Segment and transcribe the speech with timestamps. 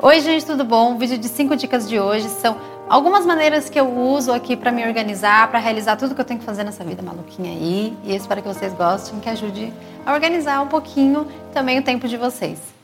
[0.00, 0.94] Oi, gente, tudo bom?
[0.94, 2.56] O vídeo de 5 dicas de hoje são
[2.88, 6.38] algumas maneiras que eu uso aqui para me organizar, para realizar tudo que eu tenho
[6.38, 7.98] que fazer nessa vida maluquinha aí.
[8.04, 9.72] E eu espero que vocês gostem, que ajude
[10.06, 12.77] a organizar um pouquinho também o tempo de vocês.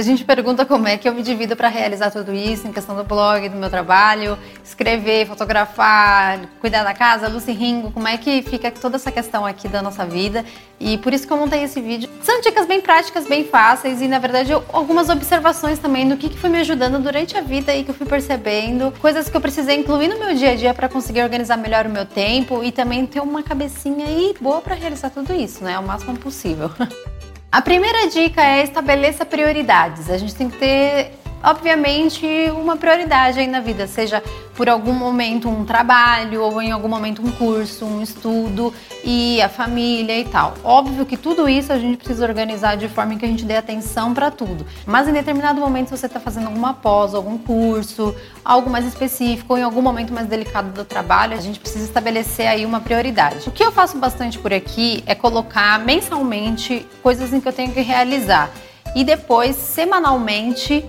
[0.00, 2.96] A gente pergunta como é que eu me divido para realizar tudo isso, em questão
[2.96, 8.40] do blog, do meu trabalho, escrever, fotografar, cuidar da casa, Lucy Ringo, como é que
[8.40, 10.42] fica toda essa questão aqui da nossa vida.
[10.80, 12.08] E por isso que eu montei esse vídeo.
[12.22, 16.38] São dicas bem práticas, bem fáceis e, na verdade, algumas observações também do que, que
[16.38, 18.94] foi me ajudando durante a vida e que eu fui percebendo.
[19.02, 21.90] Coisas que eu precisei incluir no meu dia a dia para conseguir organizar melhor o
[21.90, 25.78] meu tempo e também ter uma cabecinha aí boa para realizar tudo isso, né?
[25.78, 26.70] O máximo possível.
[27.52, 30.08] A primeira dica é estabeleça prioridades.
[30.08, 34.22] A gente tem que ter obviamente, uma prioridade aí na vida, seja
[34.54, 39.48] por algum momento um trabalho ou em algum momento um curso, um estudo e a
[39.48, 40.54] família e tal.
[40.62, 44.12] Óbvio que tudo isso a gente precisa organizar de forma que a gente dê atenção
[44.12, 44.66] para tudo.
[44.84, 49.54] Mas em determinado momento se você está fazendo alguma pós, algum curso, algo mais específico
[49.54, 53.48] ou em algum momento mais delicado do trabalho, a gente precisa estabelecer aí uma prioridade.
[53.48, 57.72] O que eu faço bastante por aqui é colocar mensalmente coisas em que eu tenho
[57.72, 58.50] que realizar
[58.94, 60.84] e depois semanalmente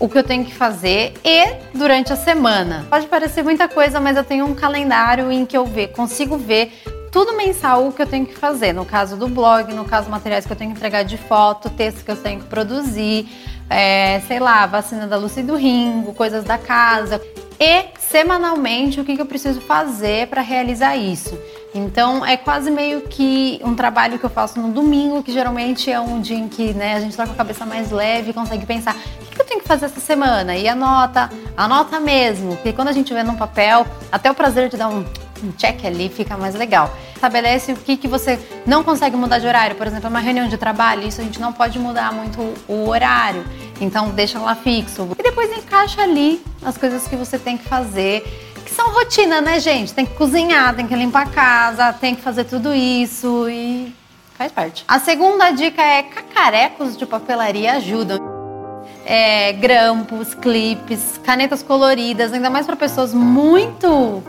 [0.00, 1.44] o que eu tenho que fazer e
[1.76, 2.86] durante a semana.
[2.88, 6.72] Pode parecer muita coisa, mas eu tenho um calendário em que eu ver, consigo ver
[7.12, 8.72] tudo mensal o que eu tenho que fazer.
[8.72, 12.02] No caso do blog, no caso materiais que eu tenho que entregar de foto, textos
[12.02, 13.28] que eu tenho que produzir,
[13.68, 17.20] é, sei lá, vacina da Lucy do Ringo, coisas da casa.
[17.58, 21.38] E semanalmente o que, que eu preciso fazer para realizar isso.
[21.74, 26.00] Então é quase meio que um trabalho que eu faço no domingo, que geralmente é
[26.00, 28.96] um dia em que né, a gente está com a cabeça mais leve, consegue pensar
[29.56, 33.36] o que fazer essa semana e anota, anota mesmo, porque quando a gente vê num
[33.36, 35.04] papel, até o prazer de dar um,
[35.42, 36.94] um check ali fica mais legal.
[37.14, 40.56] Estabelece o que, que você não consegue mudar de horário, por exemplo, uma reunião de
[40.56, 43.44] trabalho, isso a gente não pode mudar muito o horário,
[43.80, 45.08] então deixa lá fixo.
[45.18, 48.24] E depois encaixa ali as coisas que você tem que fazer
[48.64, 49.92] que são rotina, né, gente?
[49.92, 53.92] Tem que cozinhar, tem que limpar a casa, tem que fazer tudo isso e
[54.38, 54.84] faz parte.
[54.86, 58.29] A segunda dica é cacarecos de papelaria ajudam.
[59.12, 64.22] É, grampos, clipes, canetas coloridas, ainda mais para pessoas muito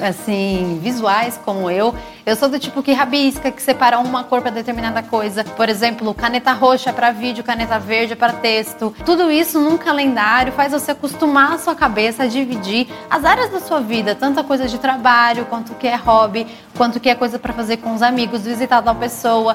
[0.00, 1.94] assim, visuais como eu,
[2.24, 5.44] eu sou do tipo que rabisca, que separa uma cor para determinada coisa.
[5.44, 8.94] Por exemplo, caneta roxa para vídeo, caneta verde para texto.
[9.04, 13.60] Tudo isso num calendário faz você acostumar a sua cabeça a dividir as áreas da
[13.60, 17.52] sua vida, tanta coisa de trabalho, quanto que é hobby, quanto que é coisa para
[17.52, 19.54] fazer com os amigos, visitar tal pessoa,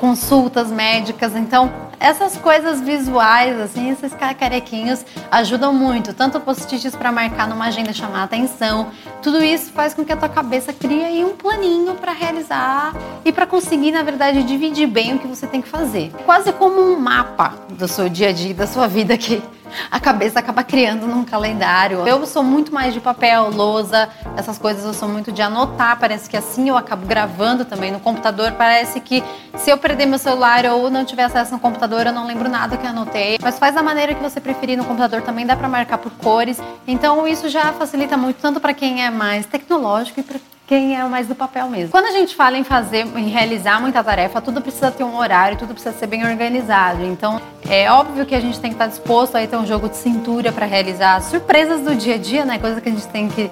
[0.00, 1.34] consultas médicas.
[1.36, 7.92] Então, essas coisas visuais, assim, esses carequinhos ajudam muito, tanto post-its para marcar numa agenda
[7.92, 8.88] chamar atenção.
[9.22, 13.32] Tudo isso faz com que a tua cabeça crie aí um planinho para realizar e
[13.32, 16.12] para conseguir, na verdade, dividir bem o que você tem que fazer.
[16.24, 19.42] Quase como um mapa do seu dia a dia, da sua vida que
[19.90, 22.06] a cabeça acaba criando num calendário.
[22.06, 25.98] Eu sou muito mais de papel, lousa, essas coisas eu sou muito de anotar.
[25.98, 28.52] Parece que assim eu acabo gravando também no computador.
[28.52, 29.22] Parece que
[29.56, 32.76] se eu perder meu celular ou não tiver acesso no computador, eu não lembro nada
[32.76, 33.38] que anotei.
[33.42, 36.60] Mas faz da maneira que você preferir no computador também, dá para marcar por cores.
[36.86, 41.04] Então isso já facilita muito, tanto para quem é mais tecnológico e para quem é
[41.04, 41.90] mais do papel mesmo.
[41.90, 45.56] Quando a gente fala em fazer, em realizar muita tarefa, tudo precisa ter um horário,
[45.56, 47.04] tudo precisa ser bem organizado.
[47.04, 49.96] Então, é óbvio que a gente tem que estar disposto a ter um jogo de
[49.96, 52.58] cintura para realizar surpresas do dia a dia, né?
[52.58, 53.48] Coisa que a gente tem que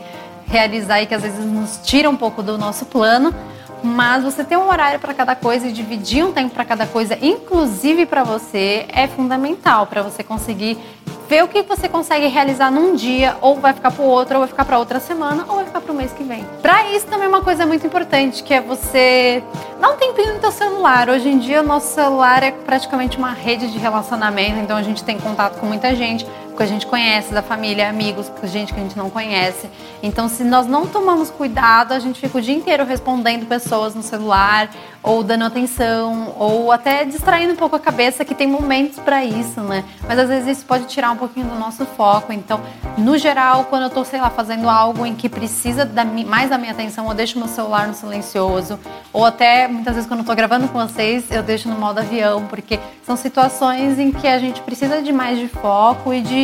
[0.46, 3.32] realizar e que às vezes nos tira um pouco do nosso plano.
[3.82, 7.18] Mas você ter um horário para cada coisa e dividir um tempo para cada coisa,
[7.20, 10.78] inclusive para você, é fundamental para você conseguir
[11.28, 14.40] ver o que você consegue realizar num dia, ou vai ficar para o outro, ou
[14.40, 16.44] vai ficar para outra semana, ou vai ficar para o mês que vem.
[16.60, 19.42] Para isso também é uma coisa muito importante, que é você
[19.80, 21.08] dar um tempinho no teu celular.
[21.08, 25.02] Hoje em dia o nosso celular é praticamente uma rede de relacionamento, então a gente
[25.02, 26.26] tem contato com muita gente
[26.56, 29.68] que a gente conhece, da família, amigos, gente que a gente não conhece.
[30.02, 34.02] Então, se nós não tomamos cuidado, a gente fica o dia inteiro respondendo pessoas no
[34.02, 34.70] celular,
[35.02, 39.60] ou dando atenção, ou até distraindo um pouco a cabeça, que tem momentos para isso,
[39.60, 39.84] né?
[40.08, 42.32] Mas às vezes isso pode tirar um pouquinho do nosso foco.
[42.32, 42.60] Então,
[42.96, 46.56] no geral, quando eu tô, sei lá, fazendo algo em que precisa da, mais da
[46.56, 48.78] minha atenção, eu deixo meu celular no silencioso,
[49.12, 52.46] ou até muitas vezes quando eu tô gravando com vocês, eu deixo no modo avião,
[52.46, 56.43] porque são situações em que a gente precisa de mais de foco e de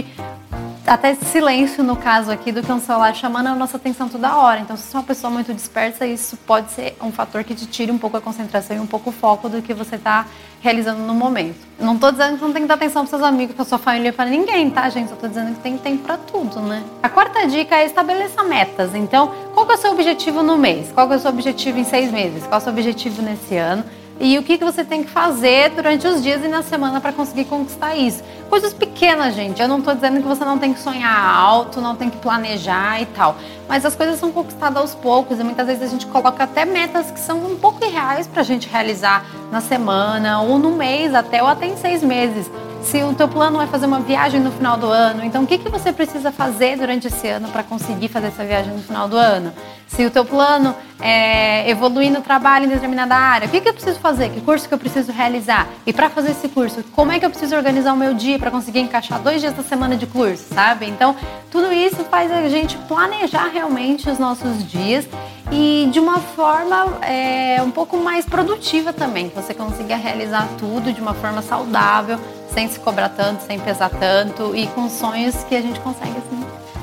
[0.87, 4.61] até silêncio no caso aqui do que um celular chamando a nossa atenção toda hora.
[4.61, 7.67] Então, se você é uma pessoa muito dispersa, isso pode ser um fator que te
[7.67, 10.27] tire um pouco a concentração e um pouco o foco do que você está
[10.61, 11.57] realizando no momento.
[11.79, 14.13] não estou dizendo que não tem que dar atenção para seus amigos, para sua família,
[14.13, 15.09] para ninguém, tá, gente?
[15.09, 16.83] Só estou dizendo que tem tempo para tudo, né?
[17.03, 18.95] A quarta dica é estabeleça metas.
[18.95, 20.91] Então, qual é o seu objetivo no mês?
[20.93, 22.43] Qual é o seu objetivo em seis meses?
[22.47, 23.85] Qual é o seu objetivo nesse ano?
[24.21, 27.11] E o que, que você tem que fazer durante os dias e na semana para
[27.11, 28.23] conseguir conquistar isso.
[28.51, 29.63] Coisas pequenas, gente.
[29.63, 33.01] Eu não estou dizendo que você não tem que sonhar alto, não tem que planejar
[33.01, 33.35] e tal.
[33.67, 37.11] Mas as coisas são conquistadas aos poucos e muitas vezes a gente coloca até metas
[37.11, 41.43] que são um pouco irreais para a gente realizar na semana ou no mês até
[41.43, 42.51] ou até em seis meses
[42.83, 45.59] se o teu plano é fazer uma viagem no final do ano, então o que,
[45.59, 49.17] que você precisa fazer durante esse ano para conseguir fazer essa viagem no final do
[49.17, 49.53] ano?
[49.95, 53.73] Se o teu plano é evoluir no trabalho em determinada área, o que, que eu
[53.73, 54.31] preciso fazer?
[54.31, 55.67] Que curso que eu preciso realizar?
[55.85, 58.53] E para fazer esse curso, como é que eu preciso organizar o meu dia para
[58.53, 60.87] conseguir encaixar dois dias da semana de curso, sabe?
[60.87, 61.17] Então,
[61.51, 65.09] tudo isso faz a gente planejar realmente os nossos dias
[65.51, 70.93] e de uma forma é, um pouco mais produtiva também, que você consiga realizar tudo
[70.93, 72.19] de uma forma saudável,
[72.55, 76.40] sem se cobrar tanto, sem pesar tanto e com sonhos que a gente consegue assim.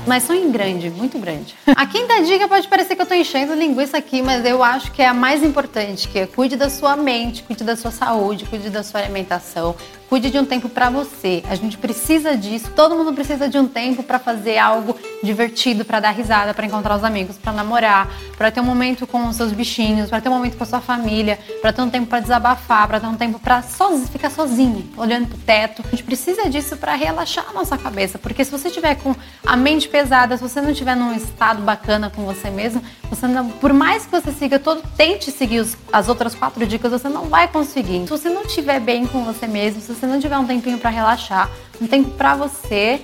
[0.08, 1.54] Mas sonho grande, muito grande.
[1.66, 5.02] A quinta dica pode parecer que eu tô enchendo linguiça aqui, mas eu acho que
[5.02, 8.70] é a mais importante, que é cuide da sua mente, cuide da sua saúde, cuide
[8.70, 9.76] da sua alimentação,
[10.08, 11.42] Cuide de um tempo para você.
[11.50, 12.72] A gente precisa disso.
[12.74, 16.96] Todo mundo precisa de um tempo para fazer algo divertido, para dar risada, para encontrar
[16.96, 20.32] os amigos, para namorar, para ter um momento com os seus bichinhos, para ter um
[20.32, 23.38] momento com a sua família, para ter um tempo para desabafar, para ter um tempo
[23.38, 23.62] para
[24.10, 25.82] ficar sozinho, olhando pro teto.
[25.86, 29.56] A gente precisa disso para relaxar a nossa cabeça, porque se você tiver com a
[29.56, 33.72] mente pesada, se você não estiver num estado bacana com você mesmo, você não, por
[33.72, 37.48] mais que você siga todo, tente seguir os, as outras quatro dicas, você não vai
[37.48, 38.02] conseguir.
[38.04, 40.90] Se você não estiver bem com você mesmo, se você não tiver um tempinho para
[40.90, 41.50] relaxar,
[41.80, 43.00] um tempo para você,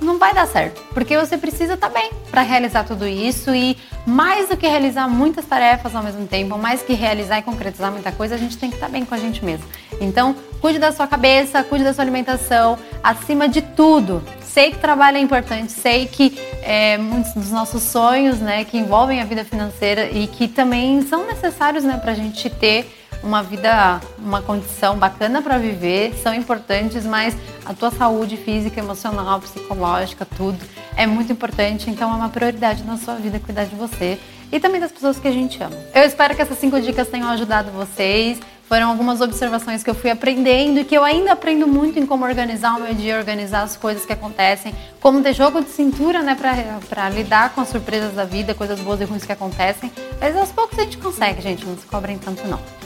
[0.00, 3.76] não vai dar certo, porque você precisa estar tá bem para realizar tudo isso e
[4.06, 8.12] mais do que realizar muitas tarefas ao mesmo tempo, mais que realizar e concretizar muita
[8.12, 9.66] coisa, a gente tem que estar tá bem com a gente mesmo.
[10.00, 14.22] Então, cuide da sua cabeça, cuide da sua alimentação, acima de tudo.
[14.40, 19.20] Sei que trabalho é importante, sei que é, muitos dos nossos sonhos, né, que envolvem
[19.20, 24.00] a vida financeira e que também são necessários, né, para a gente ter uma vida,
[24.18, 30.58] uma condição bacana para viver, são importantes, mas a tua saúde física, emocional, psicológica, tudo
[30.96, 34.18] é muito importante, então é uma prioridade na sua vida cuidar de você
[34.50, 35.76] e também das pessoas que a gente ama.
[35.92, 38.38] Eu espero que essas cinco dicas tenham ajudado vocês.
[38.68, 42.24] Foram algumas observações que eu fui aprendendo e que eu ainda aprendo muito em como
[42.24, 46.36] organizar o meu dia, organizar as coisas que acontecem, como ter jogo de cintura, né,
[46.88, 49.92] para lidar com as surpresas da vida, coisas boas e ruins que acontecem.
[50.20, 52.85] Mas aos poucos a gente consegue, gente, não se cobrem tanto não.